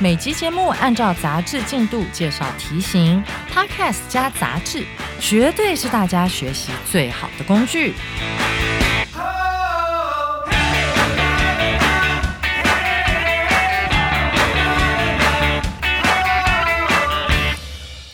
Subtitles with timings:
[0.00, 3.20] 每集节目按照杂志进度介绍题型
[3.52, 4.84] ，Podcast 加杂志，
[5.18, 7.94] 绝对是大家学习最好的工具。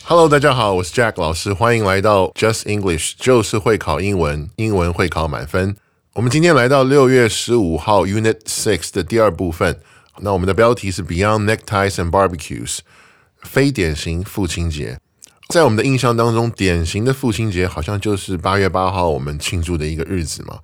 [0.05, 5.77] Hello，大家好，我是 Jack 老师，欢迎来到 Just English，就是会考英文，英文会考满分。
[6.15, 9.79] 我们今天来到六月十五号 Unit Six 的第二部分。
[10.21, 12.79] 那我们的标题是 Beyond Neckties and Barbecues，
[13.43, 14.99] 非典型父亲节。
[15.49, 20.59] 在我们的印象当中，典型的父亲节好像就是八月八号我们庆祝的一个日子嘛。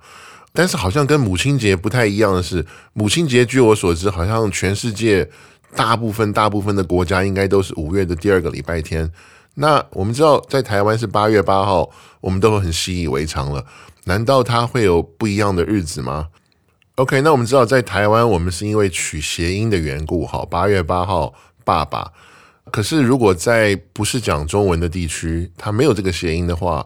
[0.53, 5.29] 但是好像跟母亲节不太一样的是，母亲节据我所知，好像全世界
[5.75, 9.09] 大部分大部分的国家应该都是五月的第二个礼拜天。
[9.55, 13.65] 那我们知道在台湾是八月八号，我们都很习以为常了。
[14.05, 16.29] 难道它会有不一样的日子吗
[16.95, 22.11] ？OK，那我们知道在台湾，我们是因为取谐音的缘故，哈，八月八号爸爸。
[22.69, 26.85] 可是如果在不是讲中文的地区，它没有这个谐音的话，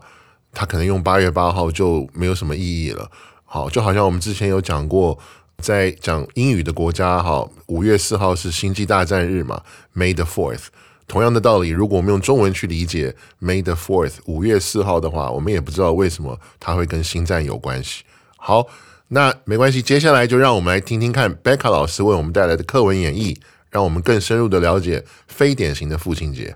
[0.54, 3.10] 它可能用八月八号就没有什么意义了。
[3.44, 5.20] 好，就好像我们之前有讲过，
[5.58, 9.62] 在讲英语的国家，哈，五月四号是星际大战日嘛
[9.96, 10.68] ，May the Fourth。
[11.08, 18.04] 同样的道理，如果我们用中文去理解 May the Fourth 五月四号的话，我们也不知道为什么它会跟星战有关系。
[18.38, 18.68] 好。
[19.09, 23.37] 那没关系，接下来就让我们来听听看贝卡老师为我们带来的课文演绎，
[23.71, 26.55] 让我们更深入的了解非典型的父亲节。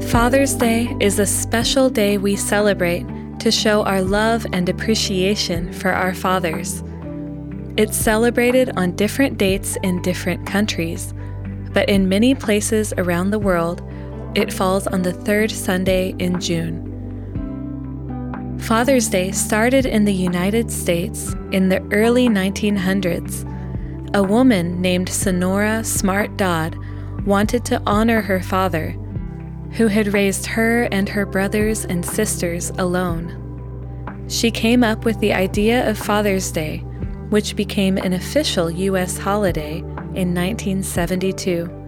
[0.00, 3.04] Father's Day is a special day we celebrate
[3.40, 6.82] to show our love and appreciation for our fathers.
[7.76, 11.12] It's celebrated on different dates in different countries,
[11.74, 13.82] but in many places around the world,
[14.35, 16.85] it falls on the third Sunday in June.
[18.59, 23.45] Father's Day started in the United States in the early 1900s.
[24.13, 26.77] A woman named Sonora Smart Dodd
[27.25, 28.91] wanted to honor her father,
[29.71, 33.35] who had raised her and her brothers and sisters alone.
[34.27, 36.79] She came up with the idea of Father's Day,
[37.29, 39.17] which became an official U.S.
[39.17, 41.78] holiday in 1972.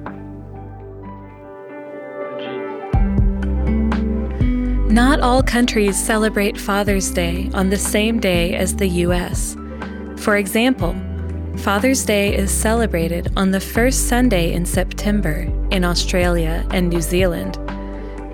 [4.92, 9.56] Not all countries celebrate Father's Day on the same day as the US.
[10.18, 10.94] For example,
[11.60, 17.56] Father's Day is celebrated on the first Sunday in September in Australia and New Zealand.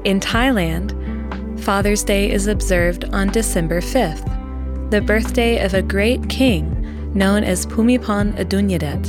[0.03, 7.13] In Thailand, Father's Day is observed on December 5th, the birthday of a great king
[7.13, 9.05] known as Pumipon Adunyadet.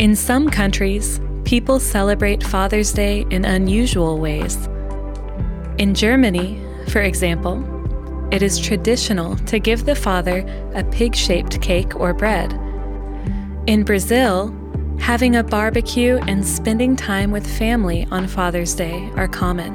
[0.00, 4.68] In some countries, people celebrate Father's Day in unusual ways.
[5.79, 7.63] In Germany, for example,
[8.31, 12.53] it is traditional to give the father a pig shaped cake or bread.
[13.67, 14.53] In Brazil,
[14.99, 19.73] having a barbecue and spending time with family on Father's Day are common.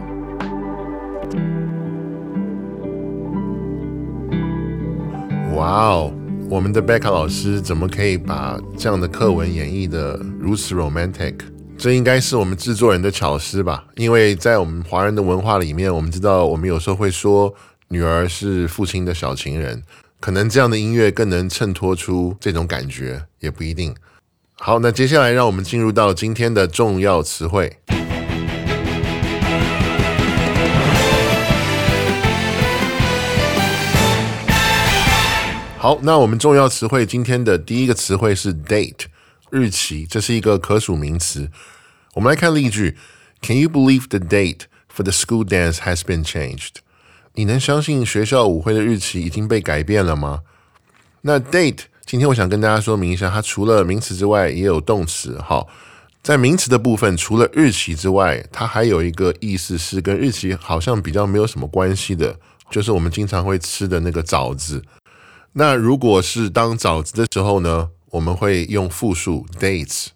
[5.54, 6.12] Wow，
[6.48, 11.34] 我们的 Becca 老师怎么可以把这样的课文演绎的如此 romantic？
[11.77, 17.53] 这应该是我们制作人的巧思吧，因为在我们华人的文化里面，我们知道我们有时候会说
[17.89, 19.83] 女儿是父亲的小情人，
[20.19, 23.93] 可能这样的音乐更能衬托出这种感觉，也不一定。
[24.55, 27.77] 好，那接下来让我们进入到今天的重要词汇。
[35.77, 39.05] 好，那我们重要词汇今天的第一个词汇是 date。
[39.55, 41.49] 日期，这是一个可数名词。
[42.15, 42.97] 我们来看例句
[43.41, 44.63] ：Can you believe the date
[44.93, 46.81] for the school dance has been changed？
[47.35, 50.41] 你能相信学校舞会的日期已经被改变了吗？
[51.21, 55.39] 那 date，今天我想跟大家说明一下，它除了名词之外，也有动词。
[55.41, 55.69] 好，
[56.21, 62.37] 在名词的部分，除了日期之外，它还有一个意思是跟日期好像比较没有什么关系的，
[62.69, 64.83] 就是我们经常会吃的那个枣子。
[65.53, 67.91] 那如果是当枣子的时候呢？
[68.15, 70.07] 我们会用复数 dates，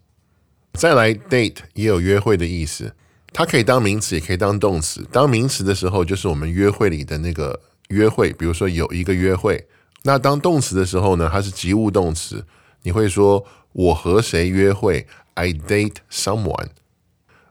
[0.71, 2.95] 再来 date 也有约会的意思，
[3.33, 5.05] 它可以当名词，也可以当动词。
[5.11, 7.59] 当名词的时候，就是我们约会里的那个
[7.89, 9.67] 约会，比如说有一个约会。
[10.03, 12.45] 那当动词的时候呢，它是及物动词，
[12.83, 16.69] 你会说我和谁约会？I date someone。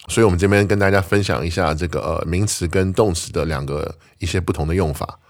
[0.08, 5.20] 所以，我们这边跟大家分享一下这个呃名词跟动词的两个一些不同的用法。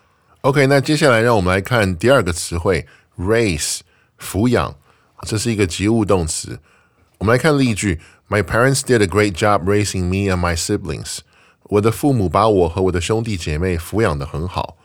[0.43, 2.87] OK，那接下来让我们来看第二个词汇
[3.19, 3.81] ，raise，
[4.21, 4.77] 抚养，
[5.23, 6.59] 这是一个及物动词。
[7.19, 11.19] 我们来看例句：My parents did a great job raising me and my siblings。
[11.65, 14.77] 我的父母把我和我的兄弟姐妹抚养的很好。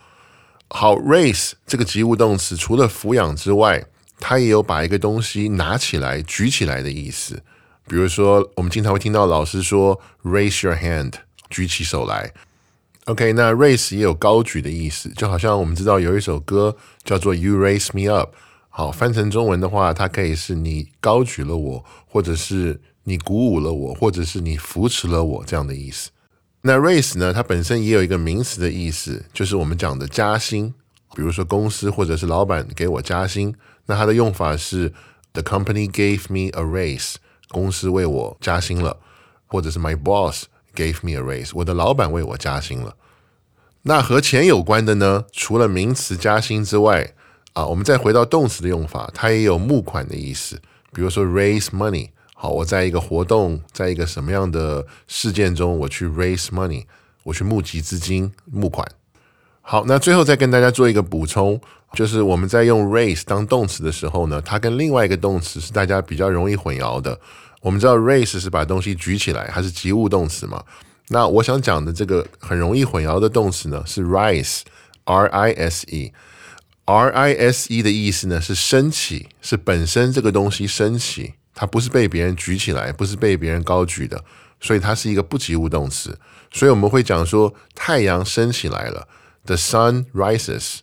[0.70, 3.86] 好，raise 这个及物动词除了抚养之外，
[4.20, 7.44] 它也有把一个东西拿起来、举起来的意思。
[7.88, 11.14] 比如说，我们经常会听到老师说 “raise your hand”，
[11.50, 12.34] 举起手来。
[13.06, 18.34] OK，那 raise 也有高举的意思，就好像我们知道有一首歌叫做 “You Raise Me Up”。
[18.76, 26.10] 好，翻成中文的话，它可以是你高举了我，或者是你鼓舞了我，或者是你扶持了我这样的意思。
[26.62, 30.74] 那 raise 呢，它本身也有一个名词的意思，就是我们讲的加薪。
[31.14, 33.54] 比如说公司或者是老板给我加薪，
[33.86, 34.92] 那它的用法是
[35.34, 37.18] “The company gave me a raise”。
[37.50, 38.98] 公司为我加薪了，
[39.46, 42.96] 或者是 My boss gave me a raise，我的老板为我加薪了。
[43.84, 45.26] 那和钱有关的呢？
[45.32, 47.14] 除了名词加薪之外，
[47.54, 50.60] 啊，我们再回到动词的用法，它也有募款的意思。
[50.92, 56.86] 比如说 raise money，好，我在一个活动，在一个什么样的事件中，我去 raise money，
[57.24, 58.88] 我去募集资金、募款。
[59.62, 61.60] 好，那最后再跟大家做一个补充。
[61.94, 67.20] 就是我们在用 raise 当动词的时候呢，它跟另外一个动词是大家比较容易混淆的。
[67.62, 70.64] 我们知道 raise 是把东西举起来，它是及物动词嘛。
[71.10, 76.12] 那我想讲的这个很容易混淆的动词呢，是 rise，r i s e
[76.86, 84.24] Rise 的意思呢是升起，是本身这个东西升起，它不是被别人举起来，不是被别人高举的，
[84.60, 86.20] 所以它是一个不及物动词。
[86.52, 89.08] 所以我们会讲说太阳升起来了
[89.46, 90.80] ，the sun rises。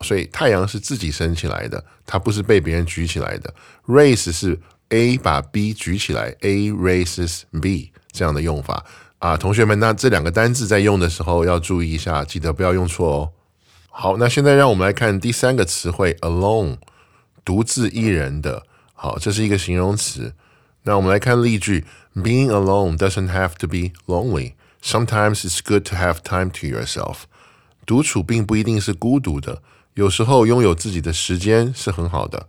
[0.00, 3.54] 所以太阳是自己升起来的，它不是被别人举起来的。
[3.86, 4.58] Raise 是
[4.88, 8.84] A 把 B 举起来，A raises B 这样的用法
[9.18, 13.32] 啊，同学们，那这两个单字在用的时候要注意一下，记得不要用错哦。
[13.94, 16.78] 好，那现在让我们来看第三个词汇，alone，
[17.44, 18.64] 独自一人的。
[18.94, 20.32] 好，这是一个形容词。
[20.84, 21.84] 那我们来看例句
[22.16, 24.54] ：Being alone doesn't have to be lonely.
[24.82, 27.24] Sometimes it's good to have time to yourself.
[27.84, 29.60] 独处并不一定是孤独的。
[29.92, 32.48] 有时候拥有自己的时间是很好的，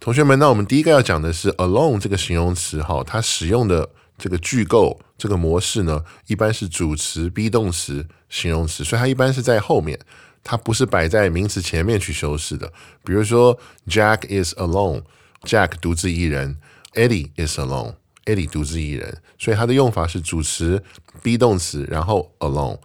[0.00, 0.36] 同学们。
[0.40, 3.88] 那我们第一个要讲的是 alone 这个形容词，哈，它使用的
[4.20, 9.98] 这个句构这个模式呢，一般是主词、be 动词、形容词，所以它一般是在后面，
[10.44, 12.70] 它不是摆在名词前面去修饰的。
[13.02, 13.58] 比如说
[13.88, 16.58] ，Jack is alone，Jack 独自一人
[16.92, 19.22] ；Eddie is alone，Eddie 独自一人。
[19.38, 20.84] 所以它的用法是主词、
[21.22, 22.78] be 动词，然后 alone。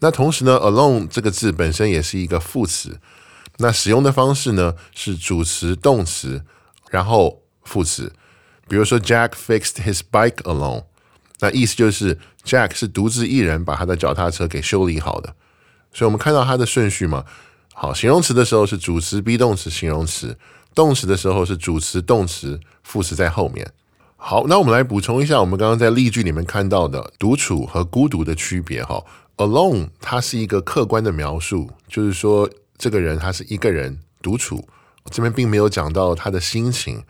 [0.00, 2.98] 那同时呢，alone 这个字本身也是一个副词，
[3.58, 6.42] 那使用的方式呢是主词、动词，
[6.90, 8.12] 然后副词。
[8.68, 10.84] 比如说，Jack fixed his bike alone，
[11.40, 15.34] 那意思就是 Jack 是独自一人把他的脚踏车给修理好的。
[15.92, 17.24] 所以我们看到它的顺序嘛，
[17.72, 20.34] 好，形容词的时候是主词、be 动词、形容词；
[20.74, 23.70] 动词的时候是主词、动词、副词在后面。
[24.16, 29.04] 好，那我们来补充一下我们刚刚在例句里面看到的独处和孤独的区别哈。
[29.36, 34.66] Alone，它是一个客观的描述，就是说这个人他是一个人独处，
[35.10, 37.04] 这边并没有讲到他的心情。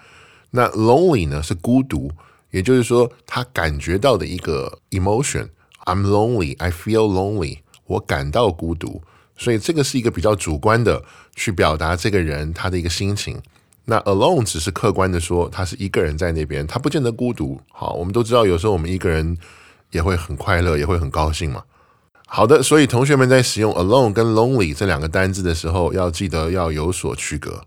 [0.57, 2.09] 那 lonely 呢是孤独，
[2.53, 5.49] 也就是说他感觉到的一个 emotion。
[5.85, 9.03] I'm lonely, I feel lonely，我感到孤独，
[9.37, 11.03] 所以这个是一个比较主观的
[11.35, 13.43] 去表达这个人他的一个心情。
[13.87, 17.61] 那 alone 只是客观的说他是一个人在那边，他不见得孤独。
[17.73, 19.37] 好，我们都知道有时候我们一个人
[19.91, 21.65] 也会很快乐，也会很高兴嘛。
[22.29, 27.65] 好的，所以同学们在使用 alone 跟 lonely 这两个单字的时候，要记得要有所区隔。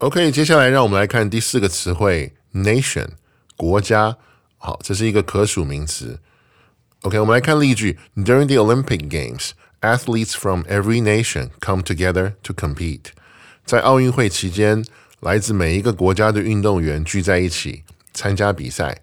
[0.00, 3.08] OK，接下来让我们来看第四个词汇 nation
[3.56, 4.18] 国家。
[4.58, 6.20] 好，这是一个可数名词。
[7.00, 13.04] OK，我们来看例句：During the Olympic Games, athletes from every nation come together to compete。
[13.64, 14.84] 在奥运会期间，
[15.20, 19.00] 来自每一个国家的运动员聚在一起参加比赛。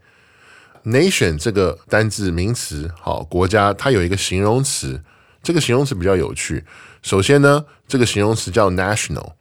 [0.86, 5.02] Nation 这个单字名词，好国家，它有一个形容词，
[5.42, 6.64] 这个形容词比较有趣。
[7.02, 9.34] 首先呢，这个形容词叫 national，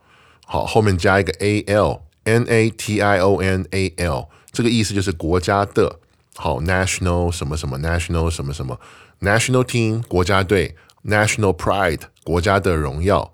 [0.46, 5.98] 好后面加一个 a l，n a t i o n a l，这个意思就是国家的。
[6.36, 8.80] 好，national 什么什么，national 什么什么
[9.20, 13.32] ，national team 国家队，national pride 国家的荣耀。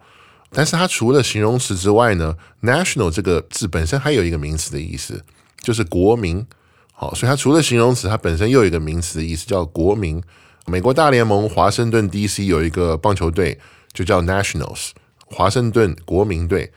[0.50, 5.24] 但是它除了形容词之外呢，national 这个字本身还有一个名词的意思，
[5.60, 6.44] 就是国民。
[6.92, 10.22] 好，所以它除了形容词，它本身又有一个名词的意思，叫国民。
[10.66, 12.46] 美国大联盟华盛顿 D.C.
[12.46, 13.58] 有一个棒球队
[13.92, 14.90] 就叫 Nationals，
[15.26, 16.72] 华盛顿国民队。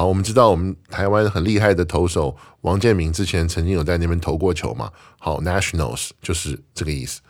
[0.00, 4.90] 好，我们知道我们台湾很厉害的投手王建民之前曾经有在那边投过球嘛。
[5.18, 7.20] 好，Nationals 就是这个意思。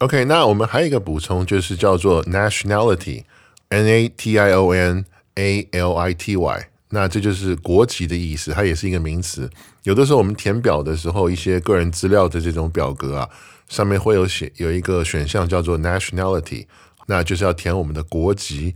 [0.00, 9.48] OK，那我们还有一个补充，就是叫做 Nationality，N A T I O N A L I T Y，那这就是国籍的意思，它也是一个名词。
[9.84, 13.30] 有的时候我们填表的时候，一些个人资料的这种表格啊，
[13.70, 16.66] 上面会有写有一个选项叫做 Nationality，
[17.06, 18.74] 那就是要填我们的国籍。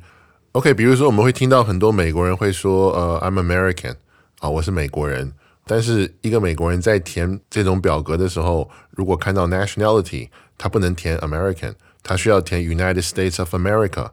[0.53, 3.95] OK，比如说我们会听到很多美国人会说，呃，I'm American，
[4.39, 5.33] 啊，我是美国人。
[5.67, 14.11] 但是一个美国人在填这种表格的时候，如果看到 nationality，他不能填 American，他需要填 United States of America，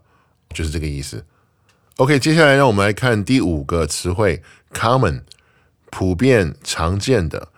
[0.53, 1.25] 就是这个意思。
[1.99, 4.43] OK，接下来让我们来看第五个词汇
[4.73, 5.25] common，
[5.91, 7.49] 普遍常见的，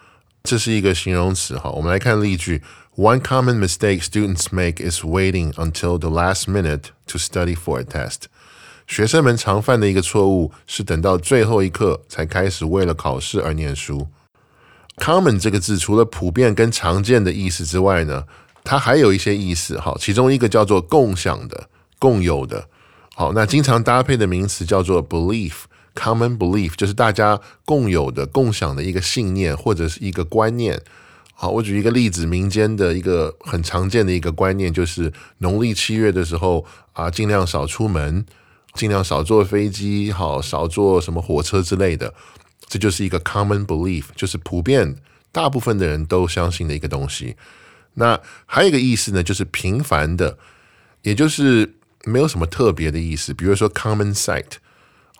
[0.42, 1.70] 这是一个形容词哈。
[1.70, 2.62] 我们来看例句：
[2.96, 8.25] One common mistake students make is waiting until the last minute to study for a test.
[8.89, 14.08] 学生们常犯的一个错误是等到最后一刻才开始为了考试而念书。
[14.98, 18.24] Common 这个字除了普遍跟常见的意思之外呢，
[18.63, 19.79] 它还有一些意思。
[19.79, 21.69] 好，其中一个叫做共享的、
[22.00, 22.67] 共有的。
[23.13, 30.81] 好，那经常搭配的名词叫做 belief，common belief 就是大家共有的、共享的一个信念或者是一个观念。
[31.36, 38.25] 好，我举一个例子，民间的一个很常见的一个观念就是农历七月的时候啊，尽量少出门。
[38.79, 42.13] 尽量少坐飞机，好少坐什么火车之类的，
[42.65, 44.95] 这就是一个 common belief，就是普遍
[45.33, 47.36] 大部分的人都相信的一个东西。
[47.95, 50.38] 那还有一个意思呢，就是平凡的，
[51.01, 53.33] 也就是没有什么特别的意思。
[53.33, 54.51] 比如说 common sight，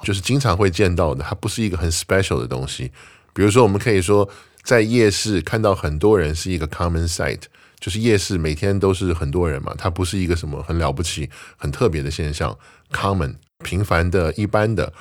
[0.04, 2.94] 就是经常会见到的，它不是一个很 special 的东西。
[3.34, 4.30] 比如说，我们可以说
[4.64, 7.42] 在夜市看到很多人是一个 common sight，
[7.78, 12.58] 就是夜市每天都是很多人嘛，它不是一个什么很了不起、很特别的现象。
[12.92, 14.94] common 平凡的一般的，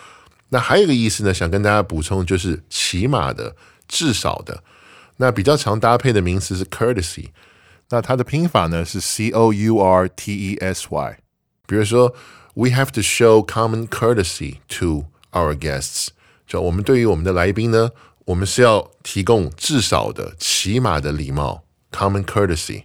[0.49, 3.55] 那还有一个意思呢，想跟大家补充，就是起码的、
[3.87, 4.63] 至少的。
[5.19, 7.29] 那比较常搭配的名词是 courtesy，
[7.91, 11.19] 那它的拼法呢是 c o u r t e s y。
[11.67, 12.15] 比如说
[12.55, 16.09] ，we have to show common courtesy to our guests，
[16.47, 17.91] 就我们对于我们的来宾呢，
[18.25, 21.63] 我们是要提供至少的、起码的礼貌
[21.93, 22.85] common courtesy。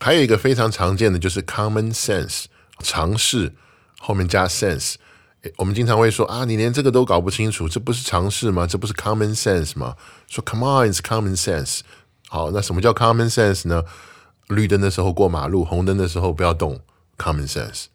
[0.00, 2.44] 还有一个非常常见的就是 common sense，
[2.80, 3.54] 常识。
[3.98, 4.94] 后面加 sense，
[5.56, 8.66] 我们经常会说啊，你连这个都搞不清楚，这不是常识吗？
[8.66, 9.96] 这不是 common sense 吗？
[10.28, 11.80] 说 come on，it's common sense。
[12.28, 13.84] 好，那什么叫 common sense 呢？
[14.48, 16.80] 绿灯的时候过马路，红灯的时候不要动
[17.16, 17.86] ，common sense。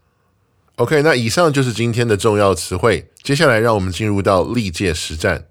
[0.77, 5.45] OK，那以上就是今天的重要词汇，接下来让我们进入到历届实战。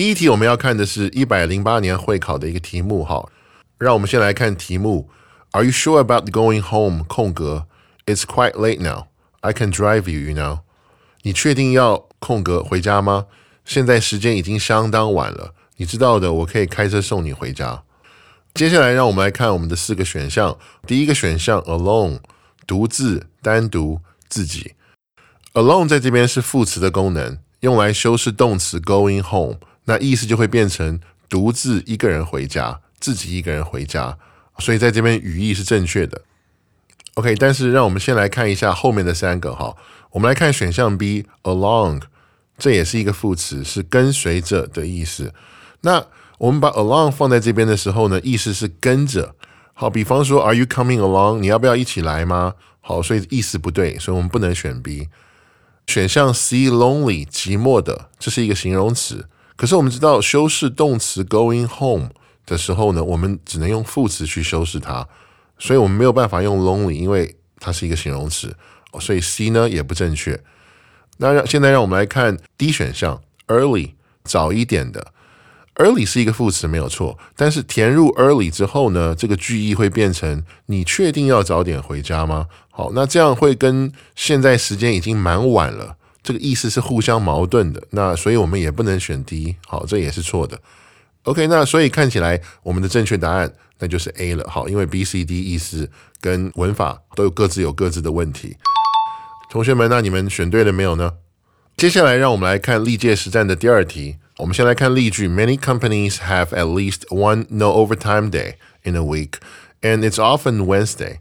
[0.00, 3.28] 第一题我们要看的是一百零八年会考的一个题目，哈，
[3.76, 5.10] 让我们先来看题目。
[5.50, 7.04] Are you sure about going home？
[7.04, 7.66] 空格
[8.06, 9.08] ，It's quite late now.
[9.40, 10.60] I can drive you, you know.
[11.20, 13.26] 你确定要空格回家吗？
[13.66, 17.82] 现在时间已经相当晚了，你知道的，我可以开车送你回家。
[18.54, 20.56] 接下来让我们来看我们的四个选项。
[20.86, 22.20] 第一个选项，alone，
[22.66, 24.72] 独自、单独、自己。
[25.52, 29.58] alone 在这边是副词的功能，用来修饰动词 going home。
[29.90, 34.16] 那意思就会变成独自一个人回家，自己一个人回家，
[34.60, 36.22] 所以在这边语义是正确的。
[37.14, 39.74] OK，但是让我们先来看一下后面的三个哈。
[40.12, 42.02] 我们来看选项 B，along，
[42.56, 45.34] 这也是一个副词，是跟随着的意思。
[45.80, 46.06] 那
[46.38, 49.34] 我们把 along 放在这边的时候呢，意思是跟着。
[49.74, 51.40] 好，比方说，Are you coming along？
[51.40, 52.54] 你要不要一起来吗？
[52.80, 55.08] 好，所以意思不对，所以我们不能选 B。
[55.88, 59.26] 选项 C，lonely，寂寞的，这是一个形容词。
[59.60, 62.08] 可是我们知道修饰动词 going home
[62.46, 65.06] 的时候呢，我们只能用副词去修饰它，
[65.58, 68.56] 所以我们没有办法用 lonely，因为它是一个形容词，
[68.98, 70.42] 所以 C 呢也不正确。
[71.18, 73.90] 那让现在让我们来看 D 选项 early
[74.24, 75.12] 早一点的
[75.74, 82.46] early 是一个副词没有错，但是填入 early 之后呢，这个句意会变成你确定要早点回家吗？
[82.70, 85.98] 好，那这样会跟现在时间已经蛮晚了。
[86.22, 90.60] 这个意思是互相矛盾的，那所以我们也不能选 D，好，这也是错的。
[91.24, 98.56] OK，那所以看起来我们的正确答案那就是 A 了，好，因为 B、C、D 意思跟文法都有各自有各自的问题。
[99.50, 101.14] 同学们，那你们选对了没有呢？
[101.76, 104.16] 接下来让我们来看历届实战的第二题。
[104.36, 109.34] 我们先来看例句：Many companies have at least one no overtime day in a week,
[109.82, 111.18] and it's often Wednesday.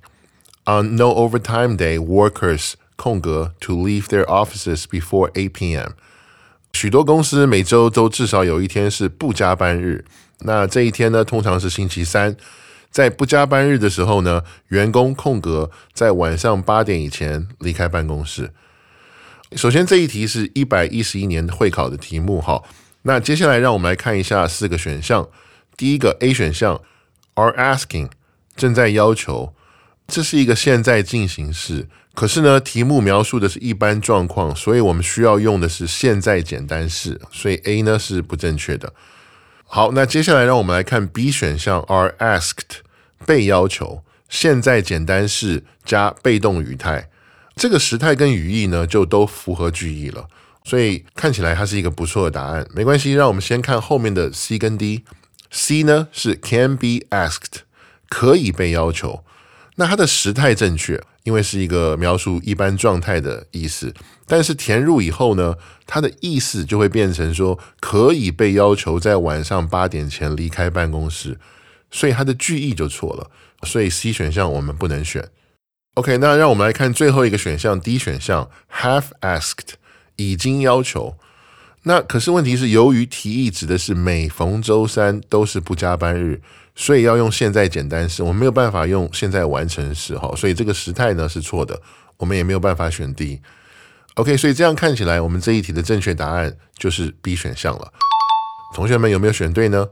[0.65, 5.91] On no overtime day, workers 空格 to leave their offices before 8 p.m.
[6.73, 10.03] 许多公司每周都至少有一天是不加班日。
[10.39, 12.35] 那这一天呢，通常是星期三。
[12.91, 18.51] 在不加班日的时候呢，员工空格在晚上八点以前离开办公室。
[19.55, 22.41] 首先，这一题是一百一十一年会考的题目。
[22.41, 22.61] 哈，
[23.03, 25.27] 那接下来让我们来看一下四个选项。
[25.77, 26.81] 第一个 A 选项
[27.35, 28.09] ，are asking
[28.55, 29.53] 正在要求，
[30.07, 31.87] 这是一个现在进行式。
[32.19, 38.91] 可是呢，题目描述的是一般状况，所以我们需要用的是现在简单式，所以 A 呢是不正确的。
[39.63, 42.81] 好，那接下来让我们来看 B 选项，are asked
[43.25, 47.09] 被要求，现在简单式加被动语态，
[47.55, 50.27] 这个时态跟语义呢就都符合句意了，
[50.65, 52.67] 所以看起来它是一个不错的答案。
[52.75, 55.05] 没关系，让我们先看后面的 C 跟 D。
[55.49, 57.61] C 呢是 can be asked
[58.09, 59.23] 可以被要求，
[59.77, 63.93] 那它的时态正确，因为是一个描述一般状态的意思。
[64.25, 65.53] 但是填入以后呢，
[65.86, 71.38] 它的意思就会变成说可以被要求在晚上八点前离开办公室，
[71.91, 73.29] 所以它的句意就错了。
[73.62, 75.29] 所以 C 选项我们不能选。
[75.93, 78.50] OK，那让我们来看最后一个选项 D 选项
[78.81, 79.74] ，have asked
[80.15, 81.15] 已经要求。
[81.83, 86.41] 那可是问题是，由于提议指的是每逢周三都是不加班日，
[86.79, 91.81] 所以要用现在简单式，我们没有办法用现在完成时哈，所以这个时态呢是错的，
[92.15, 93.41] 我们也没有办法选 D。
[94.13, 97.91] OK，所以这样看起来，我们这一题的正确答案就是 B 选项了。
[98.74, 99.89] 同学们有没有选对呢？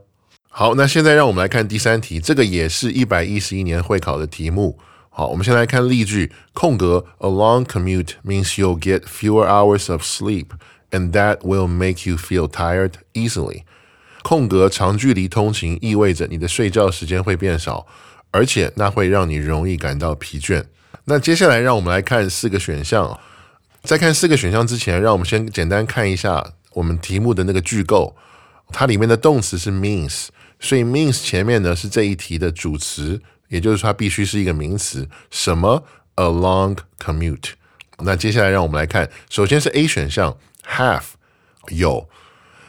[0.47, 4.79] 好，那现在让我们来看第三题，这个也是一百一十一年会考的题目。
[5.09, 12.93] 好，我们先来看例句：空格，A long commute means you'll get fewer hours of sleep，and that will make you feel tired
[13.13, 13.63] easily。
[14.27, 17.87] 空格，长距离通勤意味着你的睡觉时间会变少，
[18.29, 20.65] 而且那会让你容易感到疲倦。
[21.05, 23.17] 那接下来让我们来看四个选项。
[23.83, 28.17] 在看四个选项之前，让我们先简单看一下我们题目的那个句构。
[28.73, 30.25] 它里面的动词是 means，
[30.59, 35.07] 所以 means 前面呢是这一题的主词，也就是它必须是一个名词。
[35.31, 35.85] 什么
[36.15, 37.51] ？a long commute。
[37.99, 40.37] 那接下来让我们来看，首先是 A 选项
[40.69, 41.03] ，have
[41.69, 42.09] 有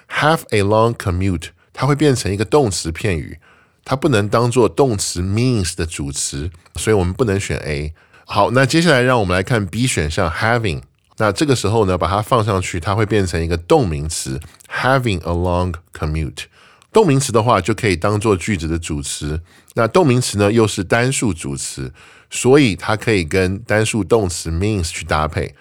[0.08, 3.38] have a long commute，它会变成一个动词片语，
[3.84, 7.94] 它不能当做动词 means 的主词，所以我们不能选 A。
[8.24, 10.82] 好，那接下来让我们来看 B 选项，having。
[11.16, 14.40] 那这个时候呢，把它放上去，它会变成一个动名词
[14.70, 16.44] ，having a long commute。
[16.92, 19.40] 动名词的话，就可以当做句子的主词。
[19.74, 21.92] 那动名词呢，又是单数主词，
[22.30, 25.54] 所以它可以跟单数动词 means 去搭配。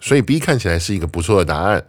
[0.00, 1.84] 所以 B 看起来是一个不错的答案。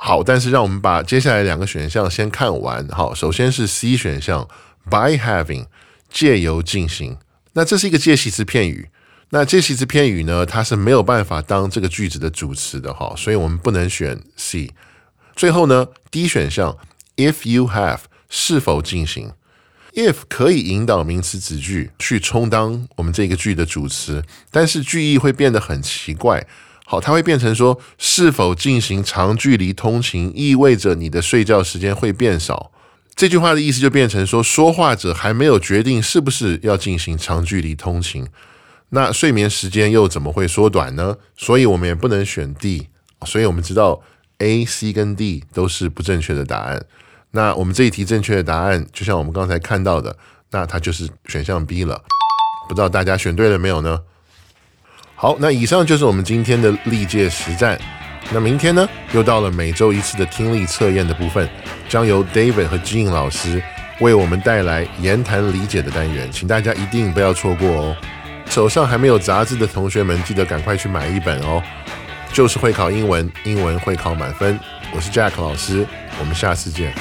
[0.00, 2.86] 好，但是让我们把接下来两个选项先看完。
[2.88, 4.48] 好，首先是 C 选项
[4.88, 5.66] ，by having
[6.08, 7.18] 借由进行。
[7.54, 8.90] 那这是一个介系词片语。
[9.30, 14.72] 那介系词片语呢，它是没有办法当这个句子的主词的哈，所以我们不能选 C。
[15.34, 16.78] 最后呢，D 选项
[17.16, 19.32] ，if you have 是否进行
[19.94, 26.46] ？if 可以引导名词子句去充当我们这个句的主词，但是句意会变得很奇怪。
[26.90, 32.72] 好，它会变成说是否进行长距离通勤，意味着你的睡觉时间会变少。
[33.14, 38.26] 这句话的意思就变成说，说话者还没有决定是不是要进行长距离通勤。
[38.88, 41.18] 那睡眠时间又怎么会缩短呢？
[41.36, 42.88] 所以我们也不能选 D，
[43.26, 44.00] 所以我们知道
[44.38, 46.82] A、C 跟 D 都是不正确的答案。
[47.32, 50.16] 那我们这一题正确的答案，就像我们刚才看到的，
[50.52, 52.02] 那它就是选项 B 了。
[52.66, 54.00] 不知道大家选对了没有呢？
[55.20, 57.76] 好，那以上就是我们今天的历届实战。
[58.30, 61.48] 那明天呢，又到了每周一次的听力测验的部分，
[61.88, 63.60] 将由 David 和 Jean 老师
[63.98, 67.96] 为我们带来言谈理解的单元，请大家一定不要错过哦。
[68.48, 71.60] 手上还没有杂志的同学们，记得赶快去买一本哦！
[72.32, 74.56] 就是会考英文，英文会考满分。
[74.94, 75.84] 我是 Jack 老师，
[76.20, 76.94] 我们下次见。